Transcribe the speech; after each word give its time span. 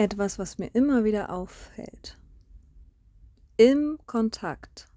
etwas, 0.00 0.38
was 0.38 0.56
mir 0.56 0.68
immer 0.68 1.04
wieder 1.04 1.28
auffällt. 1.28 2.18
Im 3.58 3.98
Kontakt, 4.06 4.88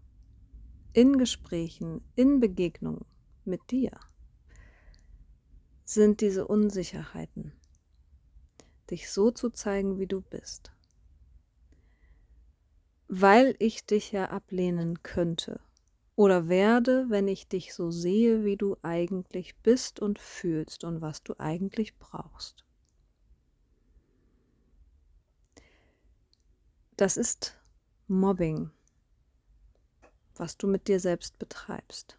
in 0.93 1.17
Gesprächen, 1.17 2.01
in 2.15 2.39
Begegnungen 2.39 3.03
mit 3.43 3.69
dir 3.69 3.91
sind 5.83 6.21
diese 6.21 6.47
Unsicherheiten, 6.47 7.51
dich 8.89 9.11
so 9.11 9.29
zu 9.29 9.49
zeigen, 9.49 9.99
wie 9.99 10.07
du 10.07 10.21
bist. 10.21 10.71
Weil 13.09 13.57
ich 13.59 13.85
dich 13.85 14.13
ja 14.13 14.29
ablehnen 14.29 15.03
könnte 15.03 15.59
oder 16.15 16.47
werde, 16.47 17.07
wenn 17.09 17.27
ich 17.27 17.49
dich 17.49 17.73
so 17.73 17.91
sehe, 17.91 18.45
wie 18.45 18.55
du 18.55 18.77
eigentlich 18.83 19.57
bist 19.57 19.99
und 19.99 20.17
fühlst 20.17 20.85
und 20.85 21.01
was 21.01 21.23
du 21.23 21.37
eigentlich 21.39 21.99
brauchst. 21.99 22.63
Das 27.03 27.17
ist 27.17 27.59
Mobbing, 28.07 28.71
was 30.35 30.55
du 30.55 30.67
mit 30.67 30.87
dir 30.87 31.01
selbst 31.01 31.37
betreibst. 31.37 32.17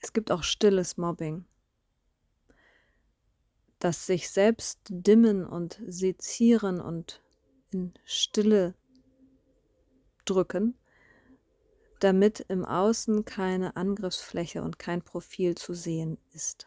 Es 0.00 0.12
gibt 0.12 0.30
auch 0.30 0.42
stilles 0.42 0.98
Mobbing, 0.98 1.46
das 3.78 4.04
sich 4.04 4.28
selbst 4.28 4.80
dimmen 4.90 5.46
und 5.46 5.80
sezieren 5.86 6.78
und 6.78 7.22
in 7.70 7.94
Stille 8.04 8.74
drücken, 10.26 10.78
damit 12.00 12.40
im 12.48 12.66
Außen 12.66 13.24
keine 13.24 13.76
Angriffsfläche 13.76 14.60
und 14.60 14.78
kein 14.78 15.00
Profil 15.00 15.54
zu 15.54 15.72
sehen 15.72 16.18
ist. 16.34 16.66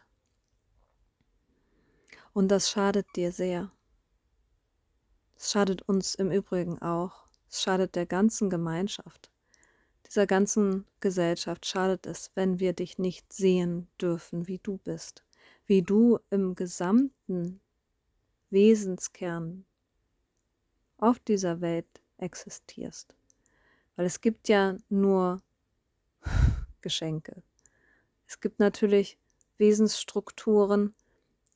Und 2.32 2.48
das 2.48 2.70
schadet 2.70 3.06
dir 3.14 3.32
sehr. 3.32 3.70
Es 5.36 5.50
schadet 5.50 5.82
uns 5.82 6.14
im 6.14 6.30
Übrigen 6.30 6.80
auch. 6.80 7.26
Es 7.50 7.62
schadet 7.62 7.94
der 7.94 8.06
ganzen 8.06 8.48
Gemeinschaft. 8.48 9.30
Dieser 10.06 10.26
ganzen 10.26 10.86
Gesellschaft 11.00 11.66
schadet 11.66 12.06
es, 12.06 12.30
wenn 12.34 12.58
wir 12.60 12.72
dich 12.72 12.98
nicht 12.98 13.32
sehen 13.32 13.88
dürfen, 14.00 14.46
wie 14.46 14.58
du 14.58 14.78
bist, 14.78 15.24
wie 15.66 15.82
du 15.82 16.18
im 16.30 16.54
gesamten 16.54 17.60
Wesenskern 18.50 19.64
auf 20.98 21.18
dieser 21.18 21.60
Welt 21.60 22.02
existierst. 22.18 23.14
Weil 23.96 24.06
es 24.06 24.20
gibt 24.20 24.48
ja 24.48 24.76
nur 24.88 25.42
Geschenke. 26.80 27.42
Es 28.26 28.40
gibt 28.40 28.60
natürlich 28.60 29.18
Wesensstrukturen, 29.58 30.94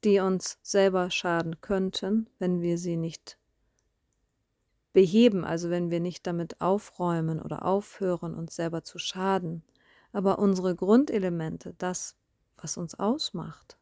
die 0.05 0.21
uns 0.21 0.59
selber 0.63 1.11
schaden 1.11 1.61
könnten, 1.61 2.29
wenn 2.39 2.61
wir 2.61 2.79
sie 2.79 2.97
nicht 2.97 3.39
beheben, 4.93 5.45
also 5.45 5.69
wenn 5.69 5.91
wir 5.91 6.01
nicht 6.01 6.27
damit 6.27 6.61
aufräumen 6.61 7.43
oder 7.43 7.67
aufhören, 7.67 8.35
uns 8.35 8.57
selber 8.57 8.83
zu 8.83 8.99
schaden. 8.99 9.63
Aber 10.13 10.39
unsere 10.39 10.75
Grundelemente, 10.75 11.75
das, 11.77 12.17
was 12.57 12.79
uns 12.79 12.95
ausmacht, 12.95 13.77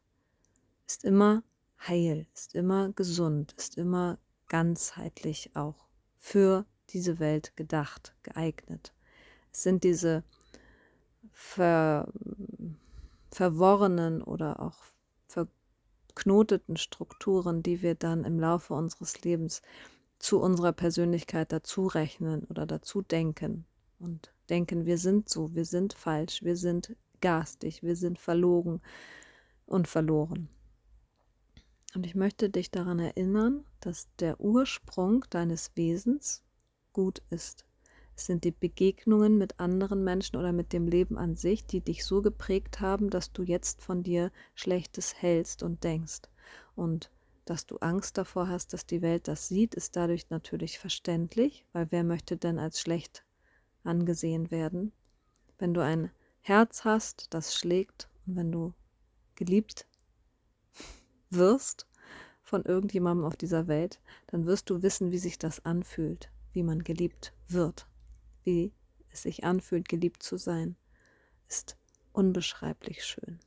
ist 0.87 1.05
immer 1.05 1.43
heil, 1.87 2.27
ist 2.33 2.53
immer 2.53 2.91
gesund, 2.91 3.53
ist 3.57 3.77
immer 3.77 4.17
ganzheitlich 4.49 5.51
auch 5.55 5.87
für 6.17 6.65
diese 6.89 7.19
Welt 7.19 7.55
gedacht, 7.55 8.13
geeignet. 8.23 8.93
Es 9.53 9.63
sind 9.63 9.83
diese 9.83 10.23
ver, 11.31 12.11
verworrenen 13.31 14.21
oder 14.21 14.59
auch 14.59 14.77
verknoteten 16.15 16.77
Strukturen, 16.77 17.61
die 17.61 17.81
wir 17.81 17.93
dann 17.93 18.23
im 18.23 18.39
Laufe 18.39 18.73
unseres 18.73 19.21
Lebens 19.23 19.61
zu 20.17 20.39
unserer 20.39 20.71
Persönlichkeit 20.71 21.51
dazu 21.51 21.87
rechnen 21.87 22.45
oder 22.45 22.65
dazu 22.65 23.01
denken 23.01 23.65
und 23.99 24.33
denken, 24.49 24.85
wir 24.85 24.97
sind 24.97 25.27
so, 25.27 25.53
wir 25.53 25.65
sind 25.65 25.93
falsch, 25.93 26.41
wir 26.41 26.55
sind 26.55 26.95
garstig, 27.19 27.83
wir 27.83 27.97
sind 27.97 28.17
verlogen 28.17 28.81
und 29.65 29.89
verloren. 29.89 30.47
Und 31.95 32.05
ich 32.05 32.15
möchte 32.15 32.49
dich 32.49 32.71
daran 32.71 32.99
erinnern, 32.99 33.65
dass 33.81 34.07
der 34.19 34.39
Ursprung 34.39 35.25
deines 35.29 35.71
Wesens 35.75 36.43
gut 36.93 37.21
ist. 37.29 37.65
Es 38.15 38.27
sind 38.27 38.43
die 38.43 38.51
Begegnungen 38.51 39.37
mit 39.37 39.59
anderen 39.59 40.03
Menschen 40.03 40.37
oder 40.37 40.53
mit 40.53 40.71
dem 40.71 40.87
Leben 40.87 41.17
an 41.17 41.35
sich, 41.35 41.65
die 41.65 41.81
dich 41.81 42.05
so 42.05 42.21
geprägt 42.21 42.79
haben, 42.79 43.09
dass 43.09 43.33
du 43.33 43.43
jetzt 43.43 43.81
von 43.81 44.03
dir 44.03 44.31
Schlechtes 44.53 45.15
hältst 45.21 45.63
und 45.63 45.83
denkst. 45.83 46.21
Und 46.75 47.11
dass 47.43 47.65
du 47.65 47.77
Angst 47.77 48.17
davor 48.17 48.47
hast, 48.47 48.73
dass 48.73 48.85
die 48.85 49.01
Welt 49.01 49.27
das 49.27 49.47
sieht, 49.47 49.75
ist 49.75 49.95
dadurch 49.95 50.29
natürlich 50.29 50.79
verständlich, 50.79 51.65
weil 51.73 51.87
wer 51.91 52.03
möchte 52.03 52.37
denn 52.37 52.57
als 52.57 52.79
schlecht 52.79 53.25
angesehen 53.83 54.49
werden? 54.49 54.93
Wenn 55.57 55.73
du 55.73 55.81
ein 55.81 56.09
Herz 56.41 56.85
hast, 56.85 57.33
das 57.33 57.55
schlägt 57.55 58.09
und 58.25 58.35
wenn 58.35 58.51
du 58.51 58.73
geliebt 59.35 59.87
wirst 61.29 61.85
von 62.41 62.63
irgendjemandem 62.63 63.25
auf 63.25 63.35
dieser 63.35 63.67
Welt, 63.67 63.99
dann 64.27 64.45
wirst 64.45 64.69
du 64.69 64.81
wissen, 64.81 65.11
wie 65.11 65.17
sich 65.17 65.37
das 65.37 65.65
anfühlt 65.65 66.29
wie 66.55 66.63
man 66.63 66.83
geliebt 66.83 67.33
wird, 67.47 67.85
wie 68.45 68.71
es 69.11 69.23
sich 69.23 69.43
anfühlt, 69.43 69.89
geliebt 69.89 70.23
zu 70.23 70.37
sein, 70.37 70.75
ist 71.47 71.77
unbeschreiblich 72.13 73.03
schön. 73.03 73.39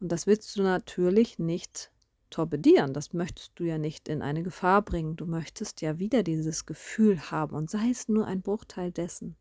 Und 0.00 0.12
das 0.12 0.26
willst 0.26 0.56
du 0.56 0.62
natürlich 0.62 1.38
nicht 1.38 1.90
torpedieren, 2.30 2.92
das 2.92 3.12
möchtest 3.12 3.52
du 3.56 3.64
ja 3.64 3.78
nicht 3.78 4.08
in 4.08 4.22
eine 4.22 4.42
Gefahr 4.42 4.82
bringen, 4.82 5.16
du 5.16 5.26
möchtest 5.26 5.80
ja 5.80 5.98
wieder 5.98 6.22
dieses 6.22 6.66
Gefühl 6.66 7.30
haben. 7.30 7.56
Und 7.56 7.70
sei 7.70 7.90
es 7.90 8.08
nur 8.08 8.26
ein 8.26 8.42
Bruchteil 8.42 8.92
dessen. 8.92 9.36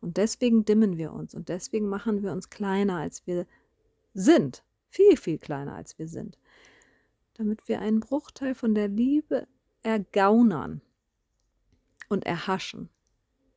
Und 0.00 0.16
deswegen 0.16 0.64
dimmen 0.64 0.98
wir 0.98 1.12
uns. 1.12 1.34
Und 1.34 1.48
deswegen 1.48 1.88
machen 1.88 2.22
wir 2.22 2.32
uns 2.32 2.50
kleiner, 2.50 2.98
als 2.98 3.26
wir 3.26 3.46
sind, 4.14 4.64
viel, 4.88 5.16
viel 5.16 5.38
kleiner, 5.38 5.74
als 5.74 5.98
wir 5.98 6.08
sind, 6.08 6.38
damit 7.34 7.68
wir 7.68 7.80
einen 7.80 8.00
Bruchteil 8.00 8.54
von 8.54 8.74
der 8.74 8.88
Liebe 8.88 9.46
ergaunern 9.82 10.82
und 12.12 12.26
erhaschen. 12.26 12.88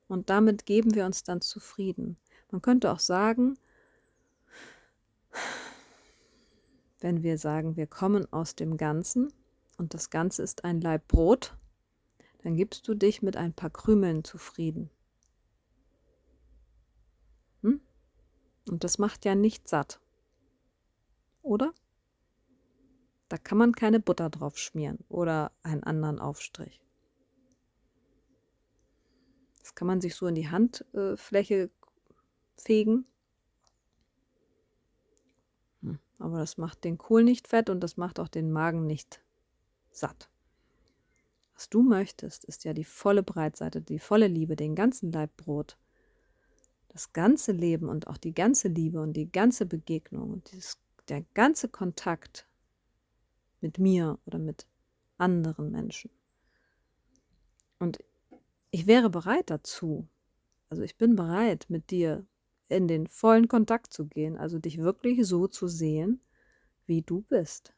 Und 0.07 0.29
damit 0.29 0.65
geben 0.65 0.95
wir 0.95 1.05
uns 1.05 1.23
dann 1.23 1.41
zufrieden. 1.41 2.17
Man 2.51 2.61
könnte 2.61 2.91
auch 2.91 2.99
sagen, 2.99 3.57
wenn 6.99 7.23
wir 7.23 7.37
sagen, 7.37 7.75
wir 7.75 7.87
kommen 7.87 8.31
aus 8.31 8.55
dem 8.55 8.77
Ganzen 8.77 9.33
und 9.77 9.93
das 9.93 10.09
Ganze 10.09 10.41
ist 10.41 10.63
ein 10.63 10.81
Laib 10.81 11.07
Brot, 11.07 11.57
dann 12.43 12.55
gibst 12.55 12.87
du 12.87 12.93
dich 12.93 13.21
mit 13.21 13.35
ein 13.35 13.53
paar 13.53 13.69
Krümeln 13.69 14.23
zufrieden. 14.23 14.89
Hm? 17.61 17.81
Und 18.69 18.83
das 18.83 18.99
macht 18.99 19.25
ja 19.25 19.35
nicht 19.35 19.67
satt. 19.67 19.99
Oder? 21.41 21.73
Da 23.27 23.37
kann 23.37 23.57
man 23.57 23.73
keine 23.73 23.99
Butter 23.99 24.29
drauf 24.29 24.57
schmieren 24.57 24.99
oder 25.09 25.51
einen 25.63 25.83
anderen 25.83 26.19
Aufstrich. 26.19 26.84
Kann 29.75 29.87
man 29.87 30.01
sich 30.01 30.15
so 30.15 30.27
in 30.27 30.35
die 30.35 30.49
Handfläche 30.49 31.69
fegen. 32.57 33.05
Hm, 35.81 35.99
aber 36.19 36.39
das 36.39 36.57
macht 36.57 36.83
den 36.83 36.97
Kohl 36.97 37.23
nicht 37.23 37.47
fett 37.47 37.69
und 37.69 37.81
das 37.81 37.97
macht 37.97 38.19
auch 38.19 38.29
den 38.29 38.51
Magen 38.51 38.87
nicht 38.87 39.21
satt. 39.91 40.29
Was 41.55 41.69
du 41.69 41.81
möchtest, 41.83 42.43
ist 42.45 42.65
ja 42.65 42.73
die 42.73 42.83
volle 42.83 43.23
Breitseite, 43.23 43.81
die 43.81 43.99
volle 43.99 44.27
Liebe, 44.27 44.55
den 44.55 44.75
ganzen 44.75 45.11
Leib 45.11 45.35
Brot. 45.37 45.77
Das 46.89 47.13
ganze 47.13 47.51
Leben 47.51 47.89
und 47.89 48.07
auch 48.07 48.17
die 48.17 48.33
ganze 48.33 48.67
Liebe 48.67 49.01
und 49.01 49.13
die 49.13 49.31
ganze 49.31 49.65
Begegnung 49.65 50.31
und 50.31 50.51
dieses, 50.51 50.77
der 51.07 51.23
ganze 51.33 51.69
Kontakt 51.69 52.47
mit 53.61 53.79
mir 53.79 54.19
oder 54.25 54.39
mit 54.39 54.67
anderen 55.17 55.71
Menschen. 55.71 56.09
Und 57.79 57.99
ich 58.75 58.87
wäre 58.87 59.09
bereit 59.09 59.49
dazu. 59.49 60.05
Also 60.67 60.83
ich 60.83 60.97
bin 60.97 61.15
bereit, 61.15 61.67
mit 61.69 61.91
dir 61.91 62.27
in 62.67 62.89
den 62.89 63.07
vollen 63.07 63.47
Kontakt 63.47 63.93
zu 63.93 64.05
gehen, 64.05 64.35
also 64.35 64.59
dich 64.59 64.79
wirklich 64.79 65.25
so 65.25 65.47
zu 65.47 65.69
sehen, 65.69 66.19
wie 66.85 67.01
du 67.01 67.21
bist. 67.21 67.73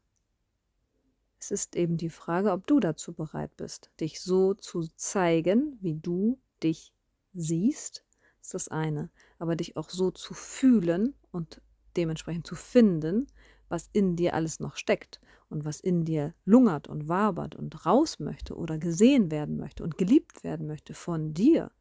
Es 1.38 1.52
ist 1.52 1.76
eben 1.76 1.98
die 1.98 2.10
Frage, 2.10 2.52
ob 2.52 2.66
du 2.66 2.80
dazu 2.80 3.14
bereit 3.14 3.56
bist, 3.58 3.92
dich 4.00 4.22
so 4.22 4.56
zu 4.56 4.88
zeigen, 4.96 5.78
wie 5.82 5.94
du 5.94 6.40
dich 6.64 6.96
siehst, 7.36 8.04
ist 8.42 8.56
das 8.56 8.68
eine, 8.68 9.12
aber 9.38 9.56
dich 9.56 9.78
auch 9.78 9.92
so 9.92 10.10
zu 10.10 10.34
fühlen 10.34 11.14
und 11.32 11.62
dementsprechend 11.96 12.48
zu 12.48 12.56
finden, 12.56 13.28
was 13.70 13.88
in 13.94 14.16
dir 14.16 14.34
alles 14.34 14.60
noch 14.60 14.78
steckt 14.78 15.22
und 15.50 15.66
was 15.66 15.80
in 15.80 16.06
dir 16.06 16.34
lungert 16.46 16.88
und 16.88 17.08
wabert 17.08 17.56
und 17.56 17.86
raus 17.86 18.20
möchte 18.20 18.56
oder 18.56 18.78
gesehen 18.78 19.32
werden 19.32 19.58
möchte 19.58 19.84
und 19.84 19.98
geliebt 19.98 20.44
werden 20.44 20.68
möchte 20.68 20.94
von 20.94 21.34
dir, 21.34 21.72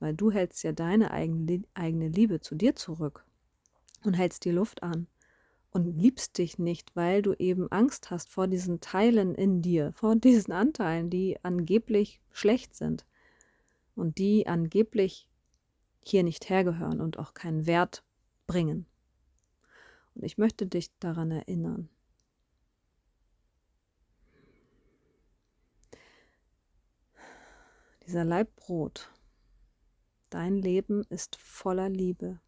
weil 0.00 0.14
du 0.14 0.30
hältst 0.30 0.62
ja 0.62 0.72
deine 0.72 1.10
eigene, 1.12 2.08
Liebe 2.08 2.40
zu 2.40 2.54
dir 2.54 2.74
zurück 2.74 3.24
und 4.04 4.14
hältst 4.14 4.44
die 4.44 4.50
Luft 4.50 4.82
an 4.82 5.06
und 5.70 5.86
liebst 5.86 6.38
dich 6.38 6.58
nicht, 6.58 6.96
weil 6.96 7.22
du 7.22 7.34
eben 7.34 7.70
Angst 7.70 8.10
hast 8.10 8.30
vor 8.30 8.48
diesen 8.48 8.80
Teilen 8.80 9.34
in 9.34 9.62
dir, 9.62 9.92
vor 9.94 10.16
diesen 10.16 10.52
Anteilen, 10.52 11.10
die 11.10 11.36
angeblich 11.42 12.20
schlecht 12.32 12.74
sind 12.74 13.06
und 13.94 14.18
die 14.18 14.46
angeblich 14.46 15.28
hier 16.04 16.22
nicht 16.22 16.48
hergehören 16.48 17.00
und 17.00 17.18
auch 17.18 17.34
keinen 17.34 17.66
Wert 17.66 18.02
bringen. 18.46 18.86
Und 20.14 20.24
ich 20.24 20.38
möchte 20.38 20.66
dich 20.66 20.90
daran 20.98 21.30
erinnern. 21.30 21.88
Dieser 28.08 28.24
Leib 28.24 28.56
Brot, 28.56 29.10
dein 30.30 30.56
Leben 30.56 31.04
ist 31.10 31.36
voller 31.36 31.90
Liebe. 31.90 32.40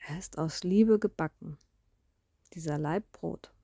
Er 0.00 0.18
ist 0.18 0.36
aus 0.36 0.64
Liebe 0.64 0.98
gebacken, 0.98 1.56
dieser 2.52 2.76
Leib 2.76 3.10
Brot. 3.12 3.54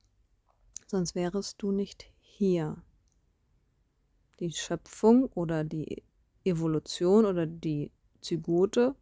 Sonst 0.87 1.13
wärest 1.13 1.61
du 1.61 1.71
nicht 1.71 2.11
hier. 2.19 2.81
Die 4.39 4.51
Schöpfung 4.51 5.27
oder 5.35 5.63
die 5.63 6.01
Evolution 6.43 7.27
oder 7.27 7.45
die 7.45 7.91
Zygote, 8.21 8.95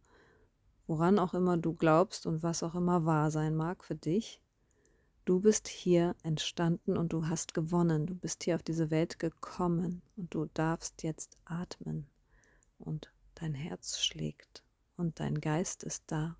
woran 0.86 1.18
auch 1.18 1.32
immer 1.32 1.56
du 1.56 1.72
glaubst 1.72 2.26
und 2.26 2.42
was 2.42 2.62
auch 2.62 2.74
immer 2.74 3.06
wahr 3.06 3.30
sein 3.30 3.56
mag 3.56 3.82
für 3.82 3.94
dich, 3.94 4.42
du 5.26 5.40
bist 5.40 5.68
hier 5.68 6.16
entstanden 6.22 6.96
und 6.96 7.12
du 7.12 7.28
hast 7.28 7.52
gewonnen. 7.52 8.06
Du 8.06 8.14
bist 8.14 8.44
hier 8.44 8.54
auf 8.54 8.62
diese 8.62 8.90
Welt 8.90 9.18
gekommen 9.18 10.00
und 10.16 10.32
du 10.32 10.46
darfst 10.54 11.02
jetzt 11.02 11.36
atmen 11.44 12.06
und 12.78 13.12
dein 13.34 13.54
Herz 13.54 14.00
schlägt 14.00 14.64
und 14.96 15.20
dein 15.20 15.40
Geist 15.40 15.84
ist 15.84 16.04
da 16.06 16.38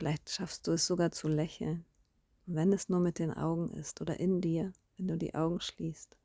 Vielleicht 0.00 0.30
schaffst 0.30 0.66
du 0.66 0.72
es 0.72 0.86
sogar 0.86 1.12
zu 1.12 1.28
lächeln, 1.28 1.84
wenn 2.46 2.72
es 2.72 2.88
nur 2.88 3.00
mit 3.00 3.18
den 3.18 3.34
Augen 3.34 3.68
ist 3.74 4.00
oder 4.00 4.18
in 4.18 4.40
dir, 4.40 4.72
wenn 4.96 5.08
du 5.08 5.18
die 5.18 5.34
Augen 5.34 5.60
schließt. 5.60 6.16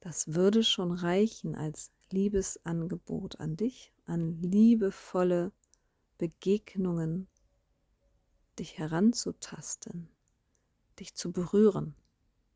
Das 0.00 0.34
würde 0.34 0.62
schon 0.62 0.92
reichen 0.92 1.54
als 1.54 1.90
Liebesangebot 2.10 3.40
an 3.40 3.56
dich, 3.56 3.94
an 4.04 4.42
liebevolle 4.42 5.50
Begegnungen, 6.18 7.26
dich 8.62 8.78
heranzutasten, 8.78 10.08
dich 11.00 11.16
zu 11.16 11.32
berühren. 11.32 11.96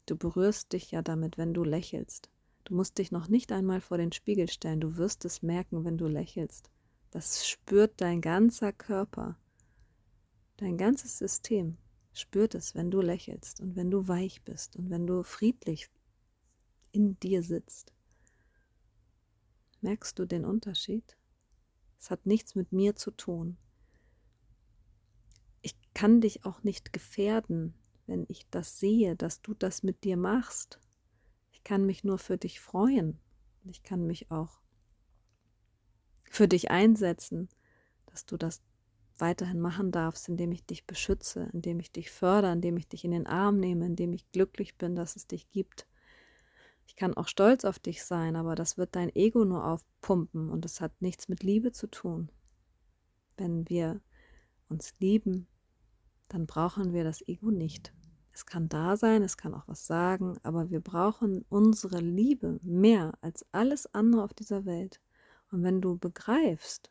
Du 0.07 0.17
berührst 0.17 0.73
dich 0.73 0.93
ja 0.93 1.03
damit, 1.03 1.37
wenn 1.37 1.53
du 1.53 1.65
lächelst. 1.65 2.31
Du 2.63 2.77
musst 2.77 2.99
dich 2.99 3.11
noch 3.11 3.27
nicht 3.27 3.51
einmal 3.51 3.81
vor 3.81 3.99
den 3.99 4.13
Spiegel 4.13 4.49
stellen, 4.49 4.81
du 4.81 4.97
wirst 4.99 5.25
es 5.25 5.43
merken, 5.43 5.85
wenn 5.85 5.99
du 5.99 6.07
lächelst. 6.07 6.71
Das 7.11 7.49
spürt 7.49 8.01
dein 8.01 8.21
ganzer 8.21 8.73
Körper. 8.73 9.37
Dein 10.59 10.79
ganzes 10.79 11.19
System 11.19 11.77
spürt 12.13 12.55
es, 12.55 12.77
wenn 12.77 12.93
du 12.93 13.01
lächelst 13.01 13.61
und 13.61 13.75
wenn 13.75 13.91
du 13.91 14.07
weich 14.07 14.43
bist 14.43 14.77
und 14.77 14.91
wenn 14.91 15.09
du 15.09 15.25
friedlich 15.25 15.91
in 16.93 17.19
dir 17.19 17.43
sitzt. 17.43 17.93
Merkst 19.81 20.17
du 20.21 20.25
den 20.25 20.45
Unterschied? 20.45 21.17
Es 21.99 22.11
hat 22.11 22.27
nichts 22.27 22.55
mit 22.55 22.71
mir 22.71 22.95
zu 22.95 23.11
tun. 23.11 23.57
Ich 25.97 26.01
kann 26.03 26.21
dich 26.21 26.45
auch 26.45 26.63
nicht 26.63 26.93
gefährden, 26.93 27.73
wenn 28.07 28.27
ich 28.29 28.47
das 28.51 28.79
sehe, 28.79 29.17
dass 29.17 29.41
du 29.41 29.55
das 29.55 29.83
mit 29.83 30.05
dir 30.05 30.19
machst. 30.19 30.79
Ich 31.53 31.65
kann 31.65 31.87
mich 31.87 32.05
nur 32.05 32.19
für 32.19 32.37
dich 32.37 32.61
freuen. 32.61 33.19
Ich 33.65 33.83
kann 33.83 34.07
mich 34.07 34.31
auch 34.31 34.61
für 36.25 36.49
dich 36.49 36.71
einsetzen, 36.71 37.49
dass 38.05 38.27
du 38.27 38.37
das 38.37 38.61
weiterhin 39.17 39.59
machen 39.59 39.91
darfst, 39.91 40.29
indem 40.29 40.53
ich 40.53 40.67
dich 40.67 40.87
beschütze, 40.87 41.49
indem 41.55 41.81
ich 41.81 41.91
dich 41.93 42.11
fördere, 42.11 42.53
indem 42.53 42.77
ich 42.77 42.89
dich 42.89 43.03
in 43.07 43.13
den 43.13 43.27
Arm 43.27 43.59
nehme, 43.59 43.87
indem 43.87 44.13
ich 44.13 44.31
glücklich 44.33 44.77
bin, 44.77 44.97
dass 44.97 45.17
es 45.17 45.27
dich 45.27 45.49
gibt. 45.49 45.87
Ich 46.87 46.95
kann 46.95 47.17
auch 47.17 47.27
stolz 47.27 47.65
auf 47.65 47.79
dich 47.79 48.05
sein, 48.05 48.37
aber 48.37 48.55
das 48.55 48.77
wird 48.77 48.95
dein 48.97 49.17
Ego 49.17 49.47
nur 49.47 49.65
aufpumpen 49.65 50.51
und 50.51 50.67
es 50.67 50.83
hat 50.83 51.01
nichts 51.01 51.29
mit 51.29 51.43
Liebe 51.43 51.73
zu 51.73 51.87
tun. 51.87 52.31
Wenn 53.39 53.67
wir 53.71 54.03
uns 54.69 54.93
lieben, 55.01 55.49
dann 56.29 56.47
brauchen 56.47 56.93
wir 56.93 57.05
das 57.05 57.27
Ego 57.27 57.51
nicht. 57.51 57.93
Es 58.33 58.45
kann 58.45 58.69
da 58.69 58.97
sein, 58.97 59.23
es 59.23 59.37
kann 59.37 59.55
auch 59.55 59.67
was 59.67 59.87
sagen, 59.87 60.39
aber 60.43 60.71
wir 60.71 60.81
brauchen 60.81 61.45
unsere 61.49 62.01
Liebe 62.01 62.59
mehr 62.63 63.15
als 63.23 63.47
alles 63.53 63.93
andere 63.95 64.23
auf 64.23 64.35
dieser 64.35 64.67
Welt. 64.67 65.01
Und 65.51 65.63
wenn 65.63 65.81
du 65.81 65.97
begreifst, 65.97 66.91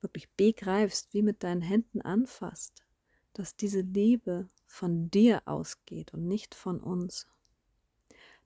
wirklich 0.00 0.30
begreifst, 0.30 1.12
wie 1.12 1.22
mit 1.22 1.42
deinen 1.42 1.62
Händen 1.62 2.02
anfasst, 2.02 2.84
dass 3.32 3.56
diese 3.56 3.80
Liebe 3.80 4.46
von 4.66 5.10
dir 5.10 5.42
ausgeht 5.46 6.14
und 6.14 6.28
nicht 6.28 6.54
von 6.54 6.80
uns, 6.80 7.26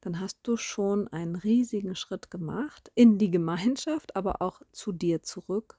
dann 0.00 0.20
hast 0.20 0.38
du 0.44 0.56
schon 0.56 1.08
einen 1.08 1.36
riesigen 1.36 1.94
Schritt 1.94 2.30
gemacht 2.30 2.90
in 2.94 3.18
die 3.18 3.30
Gemeinschaft, 3.30 4.16
aber 4.16 4.40
auch 4.40 4.62
zu 4.72 4.92
dir 4.92 5.22
zurück. 5.22 5.78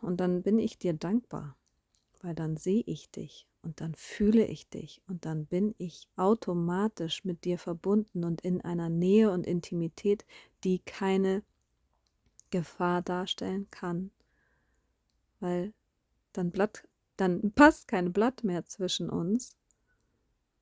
Und 0.00 0.18
dann 0.18 0.42
bin 0.42 0.58
ich 0.58 0.78
dir 0.78 0.94
dankbar, 0.94 1.56
weil 2.20 2.34
dann 2.34 2.56
sehe 2.56 2.82
ich 2.86 3.10
dich 3.10 3.46
und 3.62 3.80
dann 3.80 3.94
fühle 3.94 4.44
ich 4.46 4.68
dich 4.68 5.02
und 5.06 5.24
dann 5.24 5.46
bin 5.46 5.74
ich 5.78 6.08
automatisch 6.16 7.24
mit 7.24 7.44
dir 7.44 7.58
verbunden 7.58 8.24
und 8.24 8.40
in 8.42 8.60
einer 8.60 8.88
Nähe 8.88 9.30
und 9.30 9.46
Intimität, 9.46 10.24
die 10.64 10.80
keine 10.80 11.42
Gefahr 12.50 13.02
darstellen 13.02 13.70
kann, 13.70 14.10
weil 15.40 15.72
dann, 16.32 16.50
Blatt, 16.50 16.86
dann 17.16 17.52
passt 17.52 17.88
kein 17.88 18.12
Blatt 18.12 18.44
mehr 18.44 18.66
zwischen 18.66 19.10
uns, 19.10 19.56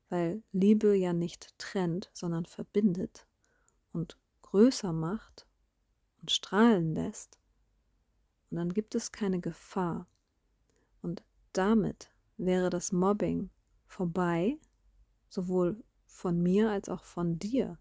weil 0.09 0.43
Liebe 0.51 0.95
ja 0.95 1.13
nicht 1.13 1.57
trennt, 1.57 2.09
sondern 2.13 2.45
verbindet 2.45 3.27
und 3.91 4.17
größer 4.41 4.93
macht 4.93 5.47
und 6.21 6.31
strahlen 6.31 6.93
lässt. 6.95 7.39
Und 8.49 8.57
dann 8.57 8.73
gibt 8.73 8.95
es 8.95 9.11
keine 9.11 9.39
Gefahr. 9.39 10.07
Damit 11.53 12.11
wäre 12.37 12.69
das 12.69 12.91
Mobbing 12.91 13.49
vorbei, 13.85 14.57
sowohl 15.29 15.83
von 16.05 16.41
mir 16.41 16.69
als 16.69 16.89
auch 16.89 17.03
von 17.03 17.39
dir, 17.39 17.77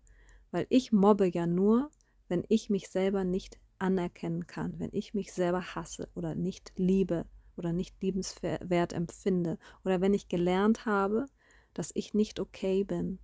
weil 0.50 0.67
ich 0.70 0.93
mobbe 0.93 1.26
ja 1.26 1.47
nur, 1.47 1.91
wenn 2.29 2.44
ich 2.49 2.70
mich 2.70 2.88
selber 2.88 3.25
nicht 3.25 3.59
anerkennen 3.79 4.47
kann, 4.47 4.79
wenn 4.79 4.91
ich 4.93 5.15
mich 5.15 5.32
selber 5.32 5.75
hasse 5.75 6.09
oder 6.15 6.35
nicht 6.35 6.73
liebe 6.76 7.26
oder 7.56 7.73
nicht 7.73 8.00
liebenswert 8.03 8.93
empfinde 8.93 9.58
oder 9.84 10.01
wenn 10.01 10.15
ich 10.15 10.29
gelernt 10.29 10.87
habe, 10.87 11.27
dass 11.75 11.91
ich 11.94 12.15
nicht 12.15 12.41
okay 12.41 12.84
bin. 12.84 13.19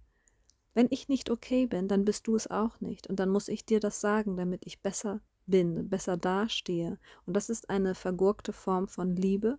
Wenn 0.75 0.89
ich 0.91 1.09
nicht 1.09 1.31
okay 1.31 1.67
bin, 1.67 1.89
dann 1.89 2.05
bist 2.05 2.27
du 2.27 2.35
es 2.35 2.51
auch 2.51 2.81
nicht. 2.81 3.07
Und 3.07 3.21
dann 3.21 3.29
muss 3.29 3.49
ich 3.49 3.65
dir 3.65 3.81
das 3.81 4.01
sagen, 4.01 4.37
damit 4.37 4.67
ich 4.67 4.83
besser 4.83 5.21
bin, 5.47 5.89
besser 5.89 6.17
dastehe. 6.17 6.99
Und 7.27 7.35
das 7.35 7.49
ist 7.49 7.71
eine 7.71 7.95
vergurkte 7.95 8.53
Form 8.53 8.89
von 8.89 9.15
Liebe, 9.15 9.57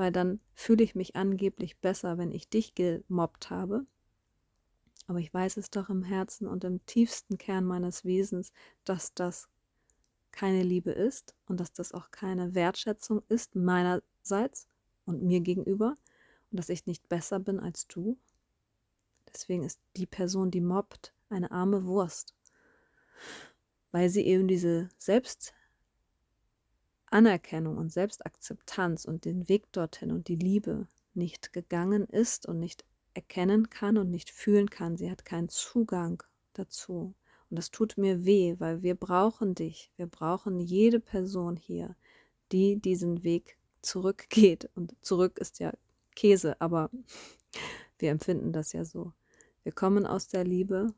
weil 0.00 0.12
dann 0.12 0.40
fühle 0.54 0.82
ich 0.82 0.94
mich 0.94 1.14
angeblich 1.14 1.76
besser, 1.76 2.16
wenn 2.16 2.32
ich 2.32 2.48
dich 2.48 2.74
gemobbt 2.74 3.50
habe. 3.50 3.84
Aber 5.06 5.18
ich 5.18 5.34
weiß 5.34 5.58
es 5.58 5.68
doch 5.68 5.90
im 5.90 6.02
Herzen 6.02 6.48
und 6.48 6.64
im 6.64 6.82
tiefsten 6.86 7.36
Kern 7.36 7.66
meines 7.66 8.06
Wesens, 8.06 8.50
dass 8.84 9.12
das 9.12 9.50
keine 10.30 10.62
Liebe 10.62 10.90
ist 10.90 11.34
und 11.44 11.60
dass 11.60 11.74
das 11.74 11.92
auch 11.92 12.10
keine 12.10 12.54
Wertschätzung 12.54 13.20
ist 13.28 13.54
meinerseits 13.56 14.66
und 15.04 15.22
mir 15.22 15.40
gegenüber 15.40 15.96
und 16.50 16.58
dass 16.58 16.70
ich 16.70 16.86
nicht 16.86 17.10
besser 17.10 17.38
bin 17.38 17.60
als 17.60 17.86
du. 17.86 18.16
Deswegen 19.30 19.64
ist 19.64 19.80
die 19.98 20.06
Person, 20.06 20.50
die 20.50 20.62
mobbt, 20.62 21.12
eine 21.28 21.50
arme 21.50 21.84
Wurst, 21.84 22.34
weil 23.90 24.08
sie 24.08 24.24
eben 24.24 24.48
diese 24.48 24.88
Selbstanerkennung 27.10 27.76
und 27.76 27.92
Selbstakzeptanz 27.92 29.04
und 29.04 29.24
den 29.24 29.48
Weg 29.48 29.72
dorthin 29.72 30.12
und 30.12 30.28
die 30.28 30.36
Liebe 30.36 30.86
nicht 31.12 31.52
gegangen 31.52 32.04
ist 32.04 32.46
und 32.46 32.60
nicht 32.60 32.84
erkennen 33.14 33.68
kann 33.68 33.98
und 33.98 34.10
nicht 34.10 34.30
fühlen 34.30 34.70
kann. 34.70 34.96
Sie 34.96 35.10
hat 35.10 35.24
keinen 35.24 35.48
Zugang 35.48 36.22
dazu. 36.52 37.16
Und 37.50 37.58
das 37.58 37.72
tut 37.72 37.98
mir 37.98 38.24
weh, 38.24 38.54
weil 38.58 38.82
wir 38.82 38.94
brauchen 38.94 39.56
dich. 39.56 39.90
Wir 39.96 40.06
brauchen 40.06 40.60
jede 40.60 41.00
Person 41.00 41.56
hier, 41.56 41.96
die 42.52 42.76
diesen 42.76 43.24
Weg 43.24 43.58
zurückgeht. 43.82 44.70
Und 44.76 44.94
zurück 45.00 45.38
ist 45.38 45.58
ja 45.58 45.72
Käse, 46.14 46.60
aber 46.60 46.90
wir 47.98 48.12
empfinden 48.12 48.52
das 48.52 48.72
ja 48.72 48.84
so. 48.84 49.12
Wir 49.64 49.72
kommen 49.72 50.06
aus 50.06 50.28
der 50.28 50.44
Liebe 50.44 50.94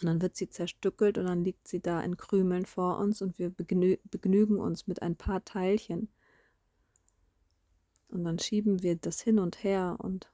und 0.00 0.06
dann 0.06 0.22
wird 0.22 0.36
sie 0.36 0.48
zerstückelt 0.48 1.18
und 1.18 1.26
dann 1.26 1.44
liegt 1.44 1.68
sie 1.68 1.80
da 1.80 2.00
in 2.00 2.16
Krümeln 2.16 2.66
vor 2.66 2.98
uns 2.98 3.22
und 3.22 3.38
wir 3.38 3.50
begnü 3.50 3.98
begnügen 4.10 4.58
uns 4.58 4.86
mit 4.86 5.02
ein 5.02 5.16
paar 5.16 5.44
Teilchen. 5.44 6.08
Und 8.08 8.24
dann 8.24 8.38
schieben 8.38 8.82
wir 8.82 8.96
das 8.96 9.20
hin 9.20 9.38
und 9.38 9.62
her 9.62 9.96
und 9.98 10.32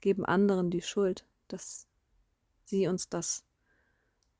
geben 0.00 0.24
anderen 0.24 0.70
die 0.70 0.82
Schuld, 0.82 1.26
dass 1.48 1.88
sie 2.64 2.86
uns 2.86 3.08
das 3.08 3.44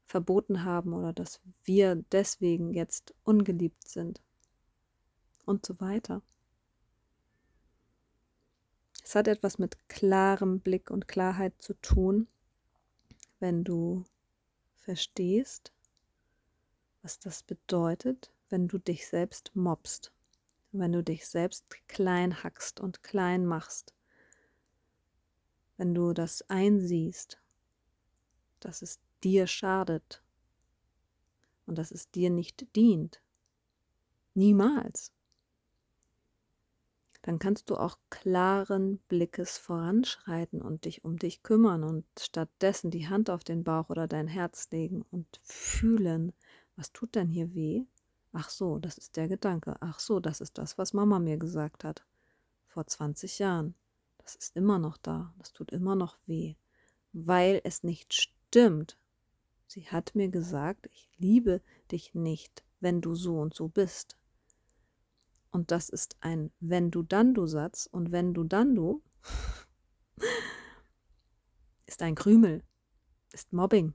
verboten 0.04 0.64
haben 0.64 0.92
oder 0.92 1.12
dass 1.12 1.40
wir 1.64 1.96
deswegen 2.12 2.72
jetzt 2.72 3.14
ungeliebt 3.24 3.88
sind. 3.88 4.22
und 5.50 5.66
so 5.66 5.80
weiter. 5.80 6.22
Es 9.02 9.14
hat 9.14 9.26
etwas 9.28 9.58
mit 9.58 9.88
klarem 9.88 10.60
Blick 10.60 10.90
und 10.90 11.08
Klarheit 11.08 11.60
zu 11.60 11.74
tun, 11.74 12.28
wenn 13.40 13.64
du 13.64 14.04
verstehst, 14.80 15.72
was 17.02 17.18
das 17.18 17.42
bedeutet, 17.42 18.32
wenn 18.48 18.68
du 18.68 18.78
dich 18.78 19.06
selbst 19.06 19.54
mobst, 19.54 20.12
wenn 20.72 20.92
du 20.92 21.02
dich 21.02 21.26
selbst 21.26 21.64
klein 21.88 22.42
hackst 22.42 22.80
und 22.80 23.02
klein 23.02 23.46
machst, 23.46 23.94
wenn 25.76 25.94
du 25.94 26.12
das 26.12 26.42
einsiehst, 26.50 27.38
dass 28.60 28.82
es 28.82 28.98
dir 29.22 29.46
schadet 29.46 30.22
und 31.66 31.78
dass 31.78 31.90
es 31.90 32.10
dir 32.10 32.30
nicht 32.30 32.74
dient. 32.76 33.22
Niemals. 34.34 35.12
Dann 37.22 37.38
kannst 37.38 37.68
du 37.68 37.76
auch 37.76 37.98
klaren 38.08 38.98
Blickes 39.08 39.58
voranschreiten 39.58 40.62
und 40.62 40.86
dich 40.86 41.04
um 41.04 41.18
dich 41.18 41.42
kümmern 41.42 41.84
und 41.84 42.06
stattdessen 42.18 42.90
die 42.90 43.08
Hand 43.08 43.28
auf 43.28 43.44
den 43.44 43.62
Bauch 43.62 43.90
oder 43.90 44.08
dein 44.08 44.26
Herz 44.26 44.68
legen 44.70 45.04
und 45.10 45.26
fühlen, 45.42 46.32
was 46.76 46.92
tut 46.92 47.14
denn 47.14 47.28
hier 47.28 47.54
weh? 47.54 47.84
Ach 48.32 48.48
so, 48.48 48.78
das 48.78 48.96
ist 48.96 49.16
der 49.16 49.28
Gedanke. 49.28 49.76
Ach 49.80 49.98
so, 49.98 50.18
das 50.20 50.40
ist 50.40 50.56
das, 50.56 50.78
was 50.78 50.94
Mama 50.94 51.18
mir 51.18 51.36
gesagt 51.36 51.84
hat. 51.84 52.04
Vor 52.68 52.86
20 52.86 53.38
Jahren. 53.38 53.74
Das 54.18 54.36
ist 54.36 54.56
immer 54.56 54.78
noch 54.78 54.96
da. 54.96 55.34
Das 55.38 55.52
tut 55.52 55.72
immer 55.72 55.96
noch 55.96 56.16
weh. 56.26 56.54
Weil 57.12 57.60
es 57.64 57.82
nicht 57.82 58.14
stimmt. 58.14 58.96
Sie 59.66 59.88
hat 59.88 60.14
mir 60.14 60.28
gesagt, 60.28 60.88
ich 60.92 61.10
liebe 61.18 61.60
dich 61.90 62.14
nicht, 62.14 62.64
wenn 62.80 63.00
du 63.00 63.14
so 63.14 63.38
und 63.40 63.52
so 63.52 63.68
bist. 63.68 64.16
Und 65.50 65.70
das 65.70 65.88
ist 65.88 66.16
ein 66.20 66.50
wenn 66.60 66.90
du 66.90 67.02
dann 67.02 67.34
du 67.34 67.46
Satz 67.46 67.88
und 67.90 68.12
wenn 68.12 68.34
du 68.34 68.44
dann 68.44 68.74
du 68.74 69.02
ist 71.86 72.02
ein 72.02 72.14
Krümel, 72.14 72.62
ist 73.32 73.52
Mobbing, 73.52 73.94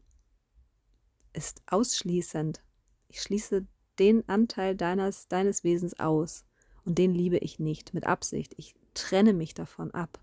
ist 1.34 1.62
ausschließend. 1.68 2.64
Ich 3.08 3.22
schließe 3.22 3.66
den 4.00 4.28
Anteil 4.28 4.76
deines, 4.76 5.28
deines 5.28 5.64
Wesens 5.64 6.00
aus 6.00 6.46
und 6.84 6.98
den 6.98 7.14
liebe 7.14 7.38
ich 7.38 7.60
nicht 7.60 7.94
mit 7.94 8.06
Absicht. 8.06 8.54
Ich 8.58 8.76
trenne 8.94 9.34
mich 9.34 9.54
davon 9.54 9.92
ab. 9.92 10.20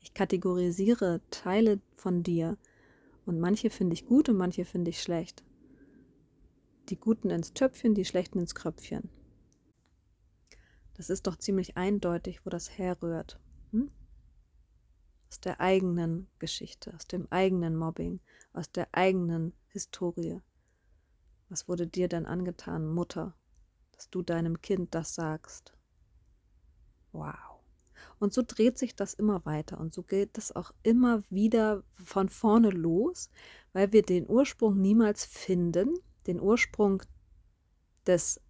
Ich 0.00 0.14
kategorisiere 0.14 1.20
Teile 1.30 1.80
von 1.94 2.22
dir 2.22 2.58
und 3.24 3.38
manche 3.38 3.70
finde 3.70 3.94
ich 3.94 4.06
gut 4.06 4.28
und 4.28 4.36
manche 4.36 4.64
finde 4.64 4.90
ich 4.90 5.00
schlecht. 5.00 5.44
Die 6.88 6.96
Guten 6.96 7.30
ins 7.30 7.54
Töpfchen, 7.54 7.94
die 7.94 8.04
Schlechten 8.04 8.40
ins 8.40 8.54
Kröpfchen. 8.54 9.08
Das 10.94 11.10
ist 11.10 11.26
doch 11.26 11.36
ziemlich 11.36 11.76
eindeutig, 11.76 12.44
wo 12.44 12.50
das 12.50 12.78
herrührt. 12.78 13.38
Hm? 13.70 13.90
Aus 15.30 15.40
der 15.40 15.60
eigenen 15.60 16.28
Geschichte, 16.38 16.92
aus 16.94 17.06
dem 17.06 17.26
eigenen 17.30 17.76
Mobbing, 17.76 18.20
aus 18.52 18.70
der 18.70 18.88
eigenen 18.92 19.54
Historie. 19.68 20.40
Was 21.48 21.68
wurde 21.68 21.86
dir 21.86 22.08
denn 22.08 22.26
angetan, 22.26 22.86
Mutter, 22.86 23.34
dass 23.92 24.10
du 24.10 24.22
deinem 24.22 24.60
Kind 24.60 24.94
das 24.94 25.14
sagst? 25.14 25.74
Wow. 27.12 27.60
Und 28.18 28.32
so 28.32 28.42
dreht 28.46 28.78
sich 28.78 28.94
das 28.94 29.14
immer 29.14 29.44
weiter 29.44 29.78
und 29.78 29.92
so 29.92 30.02
geht 30.02 30.36
das 30.36 30.54
auch 30.54 30.72
immer 30.82 31.22
wieder 31.28 31.82
von 32.04 32.28
vorne 32.28 32.70
los, 32.70 33.30
weil 33.72 33.92
wir 33.92 34.02
den 34.02 34.28
Ursprung 34.28 34.80
niemals 34.80 35.24
finden, 35.24 35.94
den 36.26 36.40
Ursprung 36.40 37.02
des 38.06 38.40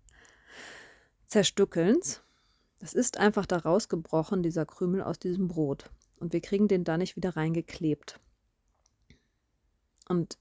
Zerstückelns. 1.26 2.22
Das 2.82 2.94
ist 2.94 3.16
einfach 3.16 3.46
da 3.46 3.58
rausgebrochen, 3.58 4.42
dieser 4.42 4.66
Krümel 4.66 5.02
aus 5.02 5.20
diesem 5.20 5.46
Brot. 5.46 5.88
Und 6.18 6.32
wir 6.32 6.40
kriegen 6.40 6.66
den 6.66 6.82
da 6.82 6.98
nicht 6.98 7.14
wieder 7.14 7.36
reingeklebt. 7.36 8.18
Und 10.08 10.36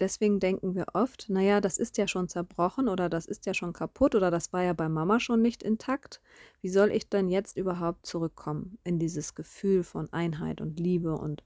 deswegen 0.00 0.40
denken 0.40 0.74
wir 0.74 0.86
oft, 0.94 1.30
naja, 1.30 1.60
das 1.60 1.78
ist 1.78 1.96
ja 1.96 2.08
schon 2.08 2.28
zerbrochen 2.28 2.88
oder 2.88 3.08
das 3.08 3.26
ist 3.26 3.46
ja 3.46 3.54
schon 3.54 3.72
kaputt 3.72 4.16
oder 4.16 4.32
das 4.32 4.52
war 4.52 4.64
ja 4.64 4.72
bei 4.72 4.88
Mama 4.88 5.20
schon 5.20 5.40
nicht 5.40 5.62
intakt. 5.62 6.20
Wie 6.62 6.68
soll 6.68 6.90
ich 6.90 7.08
denn 7.08 7.28
jetzt 7.28 7.56
überhaupt 7.56 8.06
zurückkommen 8.06 8.78
in 8.82 8.98
dieses 8.98 9.36
Gefühl 9.36 9.84
von 9.84 10.12
Einheit 10.12 10.60
und 10.60 10.80
Liebe 10.80 11.14
und 11.14 11.44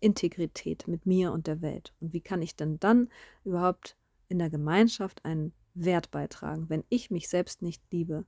Integrität 0.00 0.86
mit 0.88 1.06
mir 1.06 1.32
und 1.32 1.46
der 1.46 1.62
Welt? 1.62 1.94
Und 2.00 2.12
wie 2.12 2.20
kann 2.20 2.42
ich 2.42 2.54
denn 2.54 2.78
dann 2.80 3.08
überhaupt 3.44 3.96
in 4.28 4.38
der 4.38 4.50
Gemeinschaft 4.50 5.24
einen 5.24 5.54
Wert 5.72 6.10
beitragen, 6.10 6.68
wenn 6.68 6.84
ich 6.90 7.10
mich 7.10 7.30
selbst 7.30 7.62
nicht 7.62 7.82
liebe? 7.90 8.26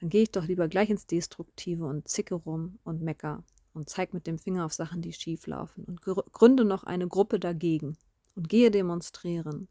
Dann 0.00 0.10
gehe 0.10 0.22
ich 0.22 0.30
doch 0.30 0.46
lieber 0.46 0.68
gleich 0.68 0.90
ins 0.90 1.06
Destruktive 1.06 1.86
und 1.86 2.08
zicke 2.08 2.34
rum 2.34 2.78
und 2.84 3.02
mecker 3.02 3.42
und 3.72 3.88
zeige 3.88 4.14
mit 4.14 4.26
dem 4.26 4.38
Finger 4.38 4.64
auf 4.64 4.72
Sachen, 4.72 5.02
die 5.02 5.12
schief 5.12 5.46
laufen 5.46 5.84
und 5.84 6.00
gründe 6.00 6.64
noch 6.64 6.84
eine 6.84 7.08
Gruppe 7.08 7.40
dagegen 7.40 7.96
und 8.34 8.48
gehe 8.48 8.70
demonstrieren. 8.70 9.68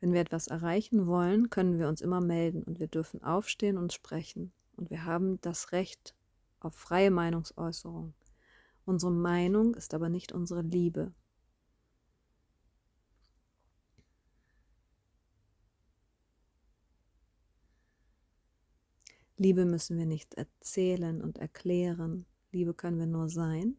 Wenn 0.00 0.12
wir 0.12 0.20
etwas 0.20 0.46
erreichen 0.46 1.06
wollen, 1.06 1.50
können 1.50 1.78
wir 1.78 1.88
uns 1.88 2.00
immer 2.00 2.20
melden 2.20 2.62
und 2.62 2.78
wir 2.78 2.86
dürfen 2.86 3.22
aufstehen 3.24 3.76
und 3.76 3.92
sprechen. 3.92 4.52
Und 4.76 4.90
wir 4.90 5.04
haben 5.04 5.40
das 5.40 5.72
Recht 5.72 6.14
auf 6.60 6.74
freie 6.74 7.10
Meinungsäußerung. 7.10 8.14
Unsere 8.88 9.12
Meinung 9.12 9.74
ist 9.74 9.92
aber 9.92 10.08
nicht 10.08 10.32
unsere 10.32 10.62
Liebe. 10.62 11.12
Liebe 19.36 19.66
müssen 19.66 19.98
wir 19.98 20.06
nicht 20.06 20.32
erzählen 20.36 21.20
und 21.20 21.36
erklären. 21.36 22.24
Liebe 22.50 22.72
können 22.72 22.98
wir 22.98 23.04
nur 23.04 23.28
sein. 23.28 23.76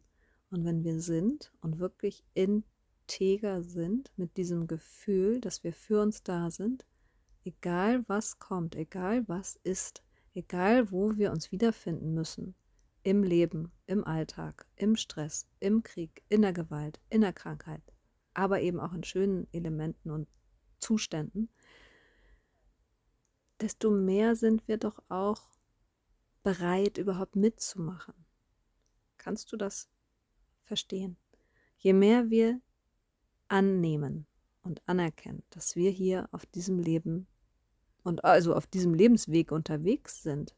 Und 0.50 0.64
wenn 0.64 0.84
wir 0.84 1.00
sind 1.00 1.52
und 1.60 1.80
wirklich 1.80 2.22
integer 2.34 3.64
sind 3.64 4.12
mit 4.16 4.36
diesem 4.36 4.68
Gefühl, 4.68 5.40
dass 5.40 5.64
wir 5.64 5.72
für 5.72 6.02
uns 6.02 6.22
da 6.22 6.52
sind, 6.52 6.86
egal 7.42 8.04
was 8.06 8.38
kommt, 8.38 8.76
egal 8.76 9.26
was 9.26 9.56
ist, 9.64 10.04
egal 10.34 10.92
wo 10.92 11.16
wir 11.16 11.32
uns 11.32 11.50
wiederfinden 11.50 12.14
müssen, 12.14 12.54
im 13.02 13.22
Leben, 13.22 13.72
im 13.86 14.04
Alltag, 14.04 14.66
im 14.76 14.96
Stress, 14.96 15.46
im 15.58 15.82
Krieg, 15.82 16.22
in 16.28 16.42
der 16.42 16.52
Gewalt, 16.52 17.00
in 17.08 17.22
der 17.22 17.32
Krankheit, 17.32 17.82
aber 18.34 18.60
eben 18.60 18.80
auch 18.80 18.92
in 18.92 19.04
schönen 19.04 19.46
Elementen 19.52 20.10
und 20.10 20.28
Zuständen, 20.78 21.50
desto 23.60 23.90
mehr 23.90 24.36
sind 24.36 24.66
wir 24.68 24.78
doch 24.78 25.02
auch 25.08 25.42
bereit, 26.42 26.98
überhaupt 26.98 27.36
mitzumachen. 27.36 28.14
Kannst 29.18 29.52
du 29.52 29.56
das 29.56 29.88
verstehen? 30.62 31.16
Je 31.76 31.92
mehr 31.92 32.30
wir 32.30 32.60
annehmen 33.48 34.26
und 34.62 34.82
anerkennen, 34.86 35.42
dass 35.50 35.76
wir 35.76 35.90
hier 35.90 36.28
auf 36.32 36.46
diesem 36.46 36.78
Leben 36.78 37.26
und 38.02 38.24
also 38.24 38.54
auf 38.54 38.66
diesem 38.66 38.94
Lebensweg 38.94 39.52
unterwegs 39.52 40.22
sind, 40.22 40.54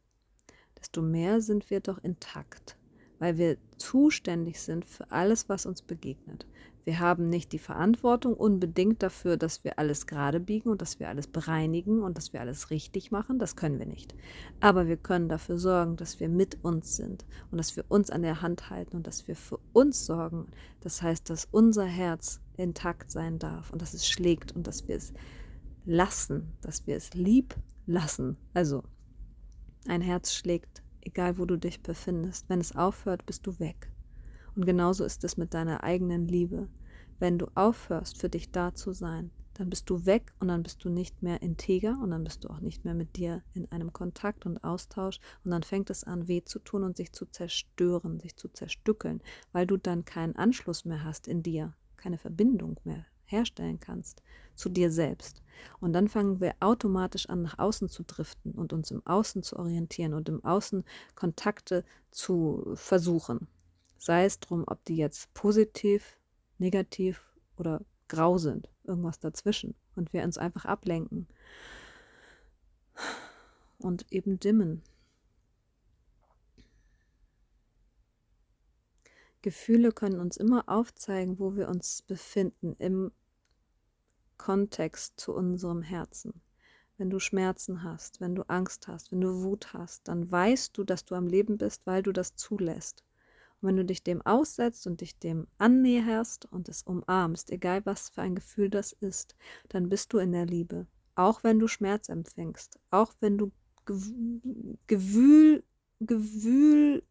desto 0.83 1.01
mehr 1.01 1.41
sind 1.41 1.71
wir 1.71 1.81
doch 1.81 2.03
intakt, 2.03 2.77
weil 3.19 3.39
wir 3.39 3.57
zuständig 3.79 4.61
sind 4.61 4.85
für 4.85 5.11
alles, 5.11 5.49
was 5.49 5.65
uns 5.65 5.81
begegnet. 5.83 6.47
Wir 6.85 6.99
haben 6.99 7.29
nicht 7.29 7.53
die 7.53 7.61
Verantwortung 7.61 8.35
unbedingt 8.35 9.05
dafür, 9.05 9.37
dass 9.37 9.63
wir 9.63 9.79
alles 9.79 10.09
gerade 10.09 10.41
biegen 10.41 10.69
und 10.69 10.83
dass 10.83 10.99
wir 10.99 11.09
alles 11.09 11.29
bereinigen 11.29 12.03
und 12.03 12.19
dass 12.19 12.33
wir 12.33 12.41
alles 12.41 12.71
richtig 12.71 13.13
machen. 13.13 13.39
Das 13.39 13.55
können 13.55 13.79
wir 13.79 13.87
nicht. 13.87 14.17
Aber 14.59 14.89
wir 14.89 14.97
können 14.97 15.29
dafür 15.29 15.59
sorgen, 15.59 15.95
dass 15.95 16.19
wir 16.19 16.29
mit 16.29 16.65
uns 16.65 16.97
sind 16.97 17.25
und 17.53 17.59
dass 17.59 17.77
wir 17.77 17.85
uns 17.89 18.11
an 18.11 18.23
der 18.23 18.43
Hand 18.43 18.69
halten 18.71 18.97
und 18.97 19.07
dass 19.07 19.29
wir 19.29 19.37
für 19.37 19.61
uns 19.73 20.05
sorgen. 20.05 20.49
Das 20.81 21.01
heißt, 21.01 21.31
dass 21.31 21.47
unser 21.53 21.85
Herz 21.85 22.41
intakt 22.57 23.13
sein 23.13 23.39
darf 23.39 23.73
und 23.73 23.81
dass 23.81 23.95
es 23.95 24.09
schlägt 24.09 24.51
und 24.51 24.67
dass 24.67 24.89
wir 24.89 24.97
es 24.97 25.13
lassen, 25.85 26.53
dass 26.63 26.89
wir 26.89 26.97
es 26.97 27.15
lieb 27.15 27.55
lassen. 27.87 28.37
Also, 28.55 28.83
ein 29.87 30.01
Herz 30.01 30.33
schlägt, 30.33 30.83
egal 31.01 31.39
wo 31.39 31.45
du 31.45 31.57
dich 31.57 31.83
befindest. 31.83 32.49
Wenn 32.49 32.61
es 32.61 32.77
aufhört, 32.77 33.27
bist 33.27 33.47
du 33.47 33.59
weg. 33.59 33.91
Und 34.55 34.67
genauso 34.67 35.05
ist 35.05 35.25
es 35.25 35.37
mit 35.37 35.55
deiner 35.55 35.83
eigenen 35.83 36.27
Liebe. 36.29 36.69
Wenn 37.19 37.39
du 37.39 37.47
aufhörst, 37.55 38.21
für 38.21 38.29
dich 38.29 38.51
da 38.51 38.75
zu 38.75 38.93
sein, 38.93 39.31
dann 39.55 39.69
bist 39.69 39.89
du 39.91 40.07
weg 40.07 40.33
und 40.41 40.49
dann 40.49 40.63
bist 40.63 40.85
du 40.85 40.89
nicht 40.89 41.23
mehr 41.23 41.43
integer 41.43 41.99
und 42.03 42.11
dann 42.11 42.25
bist 42.25 42.45
du 42.45 42.49
auch 42.49 42.61
nicht 42.61 42.85
mehr 42.85 42.95
mit 42.95 43.17
dir 43.17 43.43
in 43.53 43.71
einem 43.71 43.93
Kontakt 43.93 44.47
und 44.47 44.65
Austausch 44.65 45.21
und 45.45 45.51
dann 45.51 45.63
fängt 45.63 45.91
es 45.91 46.05
an, 46.05 46.27
weh 46.27 46.43
zu 46.43 46.59
tun 46.59 46.85
und 46.85 46.97
sich 46.97 47.13
zu 47.13 47.27
zerstören, 47.27 48.19
sich 48.19 48.37
zu 48.37 48.49
zerstückeln, 48.49 49.23
weil 49.53 49.67
du 49.67 49.77
dann 49.77 50.05
keinen 50.05 50.37
Anschluss 50.37 50.85
mehr 50.85 51.05
hast 51.05 51.29
in 51.29 51.43
dir, 51.43 51.75
keine 51.97 52.19
Verbindung 52.19 52.81
mehr 52.85 53.05
herstellen 53.25 53.79
kannst 53.79 54.23
zu 54.55 54.69
dir 54.69 54.91
selbst. 54.91 55.42
Und 55.81 55.93
dann 55.93 56.09
fangen 56.09 56.41
wir 56.41 56.55
automatisch 56.61 57.29
an, 57.29 57.43
nach 57.43 57.59
außen 57.59 57.89
zu 57.89 58.03
driften 58.05 58.53
und 58.53 58.73
uns 58.73 58.91
im 58.91 59.07
Außen 59.07 59.43
zu 59.43 59.57
orientieren 59.57 60.15
und 60.15 60.29
im 60.29 60.45
Außen 60.45 60.85
Kontakte 61.15 61.85
zu 62.11 62.73
versuchen. 62.75 63.49
Sei 63.99 64.25
es 64.25 64.41
drum, 64.41 64.65
ob 64.67 64.85
die 64.85 64.97
jetzt 64.97 65.33
positiv, 65.35 66.19
negativ 66.59 67.23
oder 67.57 67.83
grau 68.09 68.39
sind, 68.39 68.69
irgendwas 68.85 69.19
dazwischen. 69.21 69.75
Und 69.95 70.13
wir 70.13 70.23
uns 70.23 70.39
einfach 70.39 70.65
ablenken 70.65 71.29
und 73.79 74.11
eben 74.13 74.39
dimmen. 74.39 74.83
Gefühle 79.43 79.91
können 79.91 80.21
uns 80.21 80.37
immer 80.37 80.69
aufzeigen, 80.69 81.39
wo 81.39 81.57
wir 81.57 81.69
uns 81.69 82.03
befinden 82.03 82.77
im 82.79 83.11
Kontext 84.43 85.21
zu 85.21 85.33
unserem 85.33 85.83
Herzen. 85.83 86.43
Wenn 86.99 87.11
du 87.11 87.21
Schmerzen 87.21 87.85
hast, 87.85 88.21
wenn 88.21 88.35
du 88.35 88.43
Angst 88.49 88.89
hast, 88.89 89.13
wenn 89.13 89.21
du 89.21 89.45
Wut 89.45 89.73
hast, 89.73 90.09
dann 90.09 90.33
weißt 90.33 90.77
du, 90.77 90.83
dass 90.83 91.05
du 91.05 91.15
am 91.15 91.29
Leben 91.29 91.59
bist, 91.59 91.87
weil 91.87 92.03
du 92.03 92.11
das 92.11 92.35
zulässt. 92.35 93.05
Und 93.61 93.69
wenn 93.69 93.77
du 93.77 93.85
dich 93.85 94.03
dem 94.03 94.21
aussetzt 94.23 94.89
und 94.89 95.01
dich 95.01 95.17
dem 95.17 95.47
annäherst 95.59 96.47
und 96.51 96.69
es 96.69 96.83
umarmst, 96.83 97.53
egal 97.53 97.87
was 97.87 98.09
für 98.09 98.23
ein 98.23 98.35
Gefühl 98.35 98.69
das 98.69 98.91
ist, 98.91 99.37
dann 99.69 99.89
bist 99.89 100.13
du 100.13 100.19
in 100.19 100.33
der 100.33 100.47
Liebe. 100.47 100.89
Auch 101.15 101.45
wenn 101.45 101.61
du 101.61 101.69
Schmerz 101.69 102.09
empfängst, 102.09 102.81
auch 102.91 103.15
wenn 103.21 103.39
du 103.39 103.53
Gewühl, 103.85 105.63
Gewühl, 106.01 107.05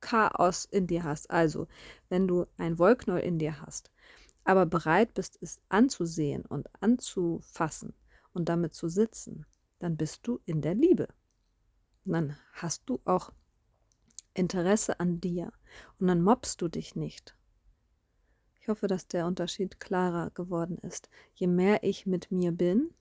Chaos 0.00 0.64
in 0.64 0.86
dir 0.86 1.04
hast, 1.04 1.30
also 1.30 1.68
wenn 2.08 2.26
du 2.26 2.46
ein 2.56 2.78
Wollknäuel 2.78 3.24
in 3.24 3.38
dir 3.38 3.60
hast, 3.60 3.90
aber 4.44 4.66
bereit 4.66 5.14
bist, 5.14 5.38
es 5.40 5.60
anzusehen 5.68 6.44
und 6.44 6.68
anzufassen 6.82 7.94
und 8.32 8.48
damit 8.48 8.74
zu 8.74 8.88
sitzen, 8.88 9.46
dann 9.78 9.96
bist 9.96 10.26
du 10.26 10.40
in 10.44 10.62
der 10.62 10.74
Liebe. 10.74 11.08
Und 12.04 12.12
dann 12.12 12.36
hast 12.52 12.82
du 12.86 13.00
auch 13.04 13.32
Interesse 14.34 14.98
an 15.00 15.20
dir 15.20 15.52
und 15.98 16.06
dann 16.06 16.22
mobst 16.22 16.60
du 16.62 16.68
dich 16.68 16.96
nicht. 16.96 17.36
Ich 18.60 18.68
hoffe, 18.68 18.86
dass 18.86 19.08
der 19.08 19.26
Unterschied 19.26 19.80
klarer 19.80 20.30
geworden 20.30 20.78
ist. 20.78 21.08
Je 21.34 21.48
mehr 21.48 21.82
ich 21.82 22.06
mit 22.06 22.30
mir 22.30 22.52
bin, 22.52 22.94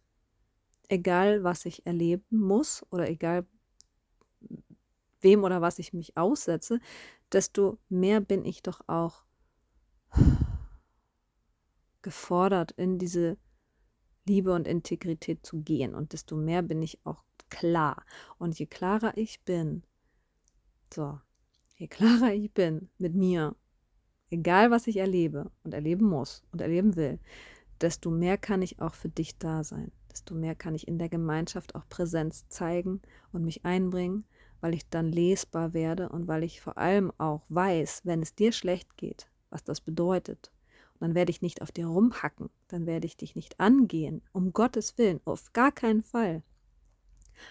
egal 0.88 1.44
was 1.44 1.66
ich 1.66 1.86
erleben 1.86 2.40
muss 2.40 2.86
oder 2.90 3.10
egal 3.10 3.46
wem 5.22 5.44
oder 5.44 5.62
was 5.62 5.80
ich 5.80 5.94
mich 5.94 6.18
aussetze, 6.18 6.80
desto 7.32 7.78
mehr 7.90 8.22
bin 8.22 8.44
ich 8.44 8.64
doch 8.64 8.82
auch 8.88 9.24
gefordert, 12.02 12.72
in 12.72 12.98
diese 12.98 13.38
Liebe 14.26 14.54
und 14.54 14.68
Integrität 14.68 15.46
zu 15.46 15.62
gehen. 15.62 15.96
Und 15.96 16.14
desto 16.14 16.36
mehr 16.36 16.62
bin 16.62 16.82
ich 16.82 17.00
auch 17.06 17.24
klar. 17.50 18.04
Und 18.38 18.58
je 18.58 18.66
klarer 18.66 19.18
ich 19.18 19.42
bin, 19.44 19.84
so, 20.94 21.20
je 21.76 21.88
klarer 21.88 22.34
ich 22.34 22.52
bin 22.54 22.90
mit 22.98 23.16
mir, 23.16 23.56
egal 24.30 24.72
was 24.72 24.88
ich 24.88 24.98
erlebe 24.98 25.52
und 25.64 25.74
erleben 25.74 26.06
muss 26.06 26.44
und 26.52 26.62
erleben 26.62 26.96
will, 26.96 27.20
desto 27.82 28.12
mehr 28.12 28.38
kann 28.38 28.62
ich 28.62 28.80
auch 28.80 28.94
für 28.94 29.10
dich 29.10 29.38
da 29.38 29.64
sein. 29.64 29.92
Desto 30.12 30.36
mehr 30.36 30.56
kann 30.56 30.76
ich 30.76 30.88
in 30.88 30.98
der 30.98 31.10
Gemeinschaft 31.10 31.76
auch 31.76 31.88
Präsenz 31.88 32.48
zeigen 32.50 33.02
und 33.32 33.44
mich 33.44 33.66
einbringen, 33.66 34.26
weil 34.60 34.76
ich 34.76 34.90
dann 34.90 35.10
lesbar 35.10 35.74
werde 35.74 36.10
und 36.10 36.28
weil 36.28 36.44
ich 36.44 36.62
vor 36.62 36.78
allem 36.78 37.12
auch 37.18 37.44
weiß, 37.50 38.02
wenn 38.04 38.22
es 38.22 38.36
dir 38.36 38.52
schlecht 38.52 38.98
geht, 38.98 39.30
was 39.50 39.64
das 39.64 39.82
bedeutet. 39.82 40.52
Dann 41.02 41.16
werde 41.16 41.32
ich 41.32 41.42
nicht 41.42 41.64
auf 41.64 41.72
dir 41.72 41.88
rumhacken, 41.88 42.52
dann 42.68 42.86
werde 42.86 43.08
ich 43.08 43.18
dich 43.18 43.36
nicht 43.36 43.60
angehen, 43.60 44.22
um 44.34 44.54
Gottes 44.54 45.00
Willen, 45.00 45.20
auf 45.26 45.52
gar 45.52 45.72
keinen 45.72 46.04
Fall. 46.04 46.44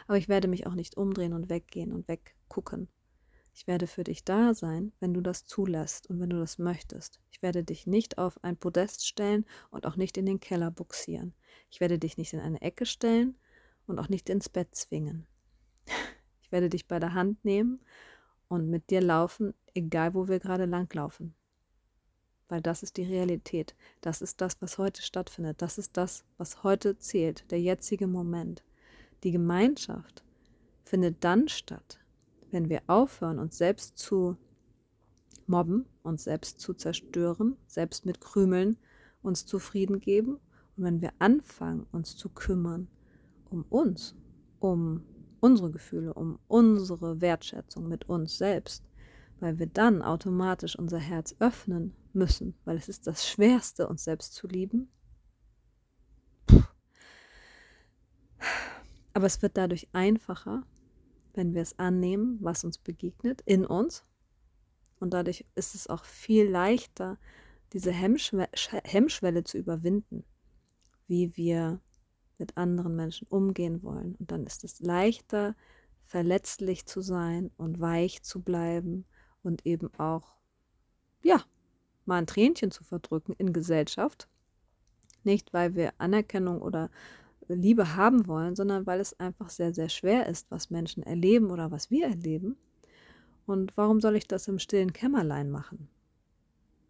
Aber 0.06 0.16
ich 0.16 0.28
werde 0.28 0.46
mich 0.46 0.68
auch 0.68 0.74
nicht 0.74 0.96
umdrehen 0.96 1.32
und 1.32 1.50
weggehen 1.50 1.90
und 1.90 2.06
weggucken. 2.06 2.88
Ich 3.52 3.66
werde 3.66 3.88
für 3.88 4.04
dich 4.04 4.24
da 4.24 4.54
sein, 4.54 4.92
wenn 5.00 5.12
du 5.12 5.20
das 5.20 5.46
zulässt 5.46 6.08
und 6.08 6.20
wenn 6.20 6.30
du 6.30 6.38
das 6.38 6.58
möchtest. 6.58 7.18
Ich 7.32 7.42
werde 7.42 7.64
dich 7.64 7.88
nicht 7.88 8.18
auf 8.18 8.38
ein 8.44 8.56
Podest 8.56 9.04
stellen 9.04 9.44
und 9.72 9.84
auch 9.84 9.96
nicht 9.96 10.16
in 10.16 10.26
den 10.26 10.38
Keller 10.38 10.70
buxieren. 10.70 11.34
Ich 11.70 11.80
werde 11.80 11.98
dich 11.98 12.16
nicht 12.16 12.32
in 12.32 12.38
eine 12.38 12.62
Ecke 12.62 12.86
stellen 12.86 13.36
und 13.88 13.98
auch 13.98 14.08
nicht 14.08 14.30
ins 14.30 14.48
Bett 14.48 14.76
zwingen. 14.76 15.26
Ich 16.40 16.52
werde 16.52 16.68
dich 16.68 16.86
bei 16.86 17.00
der 17.00 17.14
Hand 17.14 17.44
nehmen 17.44 17.80
und 18.46 18.70
mit 18.70 18.90
dir 18.90 19.00
laufen, 19.00 19.54
egal 19.74 20.14
wo 20.14 20.28
wir 20.28 20.38
gerade 20.38 20.66
langlaufen. 20.66 21.34
Weil 22.50 22.60
das 22.60 22.82
ist 22.82 22.96
die 22.96 23.04
Realität. 23.04 23.76
Das 24.00 24.20
ist 24.20 24.40
das, 24.40 24.60
was 24.60 24.76
heute 24.76 25.02
stattfindet. 25.02 25.62
Das 25.62 25.78
ist 25.78 25.96
das, 25.96 26.24
was 26.36 26.64
heute 26.64 26.98
zählt, 26.98 27.48
der 27.52 27.60
jetzige 27.60 28.08
Moment. 28.08 28.64
Die 29.22 29.30
Gemeinschaft 29.30 30.24
findet 30.82 31.22
dann 31.22 31.46
statt, 31.46 32.00
wenn 32.50 32.68
wir 32.68 32.82
aufhören, 32.88 33.38
uns 33.38 33.56
selbst 33.56 33.98
zu 33.98 34.36
mobben, 35.46 35.86
uns 36.02 36.24
selbst 36.24 36.58
zu 36.58 36.74
zerstören, 36.74 37.56
selbst 37.68 38.04
mit 38.04 38.20
Krümeln 38.20 38.76
uns 39.22 39.46
zufrieden 39.46 40.00
geben 40.00 40.40
und 40.76 40.84
wenn 40.84 41.00
wir 41.00 41.12
anfangen, 41.20 41.86
uns 41.92 42.16
zu 42.16 42.28
kümmern 42.28 42.88
um 43.48 43.64
uns, 43.68 44.16
um 44.58 45.04
unsere 45.40 45.70
Gefühle, 45.70 46.14
um 46.14 46.40
unsere 46.48 47.20
Wertschätzung 47.20 47.88
mit 47.88 48.08
uns 48.08 48.38
selbst, 48.38 48.82
weil 49.38 49.58
wir 49.60 49.66
dann 49.66 50.02
automatisch 50.02 50.76
unser 50.76 50.98
Herz 50.98 51.36
öffnen 51.38 51.94
müssen, 52.14 52.54
weil 52.64 52.76
es 52.76 52.88
ist 52.88 53.06
das 53.06 53.28
Schwerste, 53.28 53.88
uns 53.88 54.04
selbst 54.04 54.34
zu 54.34 54.46
lieben. 54.46 54.90
Aber 59.12 59.26
es 59.26 59.42
wird 59.42 59.56
dadurch 59.56 59.88
einfacher, 59.92 60.64
wenn 61.34 61.54
wir 61.54 61.62
es 61.62 61.78
annehmen, 61.78 62.38
was 62.40 62.64
uns 62.64 62.78
begegnet, 62.78 63.42
in 63.44 63.66
uns. 63.66 64.04
Und 64.98 65.14
dadurch 65.14 65.44
ist 65.54 65.74
es 65.74 65.88
auch 65.88 66.04
viel 66.04 66.48
leichter, 66.48 67.18
diese 67.72 67.92
Hemmschwelle, 67.92 68.48
Hemmschwelle 68.84 69.44
zu 69.44 69.58
überwinden, 69.58 70.24
wie 71.06 71.36
wir 71.36 71.80
mit 72.38 72.56
anderen 72.56 72.96
Menschen 72.96 73.26
umgehen 73.28 73.82
wollen. 73.82 74.16
Und 74.16 74.30
dann 74.30 74.46
ist 74.46 74.64
es 74.64 74.80
leichter, 74.80 75.54
verletzlich 76.04 76.86
zu 76.86 77.00
sein 77.00 77.50
und 77.56 77.80
weich 77.80 78.22
zu 78.22 78.42
bleiben 78.42 79.04
und 79.42 79.64
eben 79.64 79.92
auch, 79.94 80.34
ja, 81.22 81.44
mal 82.10 82.18
ein 82.18 82.26
Tränchen 82.26 82.70
zu 82.70 82.84
verdrücken 82.84 83.34
in 83.38 83.54
Gesellschaft. 83.54 84.28
Nicht, 85.24 85.54
weil 85.54 85.74
wir 85.74 85.92
Anerkennung 85.98 86.60
oder 86.60 86.90
Liebe 87.48 87.96
haben 87.96 88.26
wollen, 88.26 88.56
sondern 88.56 88.86
weil 88.86 89.00
es 89.00 89.18
einfach 89.18 89.48
sehr, 89.48 89.72
sehr 89.72 89.88
schwer 89.88 90.26
ist, 90.26 90.50
was 90.50 90.70
Menschen 90.70 91.02
erleben 91.02 91.50
oder 91.50 91.70
was 91.70 91.90
wir 91.90 92.06
erleben. 92.06 92.56
Und 93.46 93.76
warum 93.76 94.00
soll 94.00 94.16
ich 94.16 94.26
das 94.26 94.48
im 94.48 94.58
stillen 94.58 94.92
Kämmerlein 94.92 95.50
machen? 95.50 95.88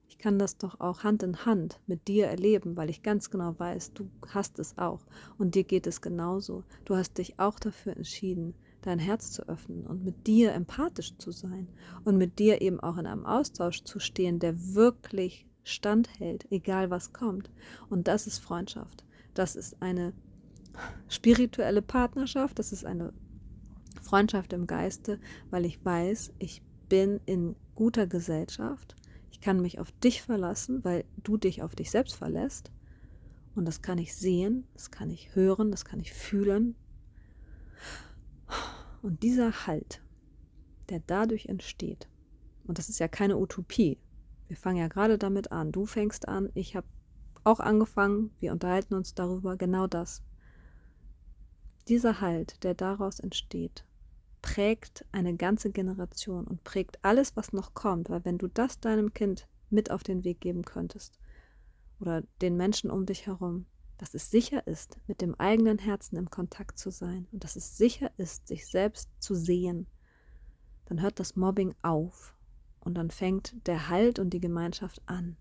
Ich 0.09 0.19
kann 0.19 0.39
das 0.39 0.57
doch 0.57 0.81
auch 0.81 1.05
Hand 1.05 1.23
in 1.23 1.45
Hand 1.45 1.81
mit 1.87 2.09
dir 2.09 2.27
erleben, 2.27 2.77
weil 2.77 2.91
ich 2.91 3.03
ganz 3.03 3.31
genau 3.31 3.59
weiß, 3.59 3.93
du 3.93 4.11
hast 4.29 4.59
es 4.59 4.77
auch 4.77 5.01
und 5.39 5.55
dir 5.55 5.65
geht 5.65 5.87
es 5.87 6.01
genauso. 6.01 6.65
Du 6.85 6.97
hast 6.97 7.19
dich 7.19 7.39
auch 7.39 7.59
dafür 7.59 7.97
entschieden, 7.97 8.55
dein 8.83 8.99
Herz 8.99 9.33
zu 9.33 9.49
öffnen 9.49 9.87
und 9.87 10.05
mit 10.05 10.27
dir 10.27 10.53
empathisch 10.53 11.17
zu 11.19 11.33
sein 11.33 11.69
und 12.05 12.17
mit 12.17 12.39
dir 12.39 12.63
eben 12.63 12.81
auch 12.81 12.97
in 12.97 13.07
einem 13.07 13.27
Austausch 13.27 13.85
zu 13.85 13.99
stehen, 13.99 14.39
der 14.39 14.75
wirklich 14.75 15.47
standhält, 15.65 16.47
egal 16.51 16.91
was 16.91 17.13
kommt. 17.13 17.51
Und 17.89 18.09
das 18.09 18.27
ist 18.27 18.39
Freundschaft. 18.39 19.05
Das 19.35 19.57
ist 19.57 19.81
eine 19.81 20.13
spirituelle 21.09 21.83
Partnerschaft, 21.83 22.59
das 22.59 22.73
ist 22.73 22.85
eine 22.85 23.13
Freundschaft 24.03 24.53
im 24.53 24.67
Geiste, 24.67 25.19
weil 25.51 25.65
ich 25.65 25.85
weiß, 25.85 26.33
ich 26.39 26.63
bin 26.89 27.21
in 27.27 27.55
guter 27.75 28.07
Gesellschaft 28.07 28.97
ich 29.41 29.47
kann 29.47 29.63
mich 29.63 29.79
auf 29.79 29.91
dich 29.91 30.21
verlassen, 30.21 30.85
weil 30.85 31.07
du 31.23 31.39
dich 31.39 31.63
auf 31.63 31.75
dich 31.75 31.91
selbst 31.91 32.15
verlässt. 32.15 32.71
Und 33.55 33.65
das 33.65 33.81
kann 33.81 33.97
ich 33.97 34.15
sehen, 34.15 34.67
das 34.75 34.91
kann 34.91 35.09
ich 35.09 35.35
hören, 35.35 35.71
das 35.71 35.87
kann 35.87 35.99
ich 35.99 36.13
fühlen. 36.13 36.75
Und 39.03 39.23
dieser 39.23 39.67
Halt, 39.67 40.03
der 40.89 41.01
dadurch 41.07 41.47
entsteht, 41.47 42.09
und 42.67 42.79
das 42.79 42.89
ist 42.89 43.01
ja 43.01 43.09
keine 43.09 43.39
Utopie, 43.39 43.99
wir 44.49 44.57
fangen 44.57 44.79
ja 44.79 44.89
gerade 44.89 45.17
damit 45.17 45.53
an, 45.53 45.73
du 45.73 45.87
fängst 45.87 46.29
an, 46.29 46.51
ich 46.55 46.77
habe 46.77 46.87
auch 47.45 47.61
angefangen, 47.61 48.31
wir 48.41 48.53
unterhalten 48.53 48.95
uns 48.95 49.15
darüber, 49.15 49.57
genau 49.57 49.87
das. 49.87 50.23
Dieser 51.89 52.21
Halt, 52.21 52.63
der 52.65 52.75
daraus 52.75 53.21
entsteht, 53.21 53.85
prägt 54.43 55.05
eine 55.13 55.37
ganze 55.37 55.71
Generation 55.71 56.47
und 56.47 56.65
prägt 56.65 56.99
alles, 57.03 57.37
was 57.37 57.53
noch 57.53 57.75
kommt. 57.75 58.11
Weil 58.11 58.25
wenn 58.25 58.39
du 58.39 58.49
das 58.49 58.81
deinem 58.81 59.13
Kind 59.13 59.49
mit 59.71 59.91
auf 59.91 60.03
den 60.03 60.25
Weg 60.25 60.41
geben 60.41 60.65
könntest 60.65 61.19
oder 62.01 62.23
den 62.41 62.57
Menschen 62.57 62.91
um 62.91 63.07
dich 63.07 63.27
herum, 63.27 63.67
dass 64.01 64.15
es 64.15 64.31
sicher 64.31 64.67
ist, 64.67 64.97
mit 65.09 65.21
dem 65.21 65.35
eigenen 65.35 65.77
Herzen 65.77 66.17
im 66.17 66.31
Kontakt 66.31 66.79
zu 66.79 66.91
sein 66.91 67.29
und 67.33 67.45
dass 67.45 67.55
es 67.57 67.77
sicher 67.77 68.11
ist, 68.17 68.49
sich 68.49 68.67
selbst 68.67 69.11
zu 69.19 69.35
sehen, 69.35 69.87
dann 70.87 71.03
hört 71.03 71.21
das 71.21 71.37
Mobbing 71.37 71.75
auf 71.83 72.35
und 72.81 72.95
dann 72.95 73.11
fängt 73.11 73.55
der 73.67 73.91
Halt 73.91 74.19
und 74.19 74.31
die 74.31 74.41
Gemeinschaft 74.41 75.03
an. 75.05 75.37